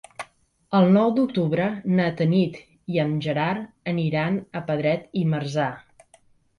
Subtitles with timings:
[0.79, 1.67] El nou d'octubre
[2.01, 2.59] na Tanit
[2.97, 5.73] i en Gerard aniran a Pedret i Marzà.